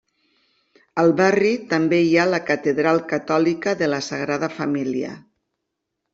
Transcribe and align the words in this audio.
Al 1.01 1.11
barri 1.19 1.51
també 1.73 1.99
hi 2.05 2.15
ha 2.21 2.25
la 2.31 2.39
Catedral 2.47 3.03
catòlica 3.13 3.75
de 3.83 3.93
la 3.97 4.01
Sagrada 4.09 4.53
Família. 4.57 5.15